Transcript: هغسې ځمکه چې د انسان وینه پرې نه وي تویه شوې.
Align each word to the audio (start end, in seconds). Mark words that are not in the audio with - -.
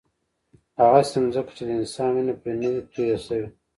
هغسې 0.79 1.17
ځمکه 1.33 1.51
چې 1.57 1.63
د 1.67 1.69
انسان 1.79 2.09
وینه 2.13 2.33
پرې 2.41 2.53
نه 2.61 2.67
وي 2.71 2.81
تویه 2.91 3.17
شوې. 3.25 3.47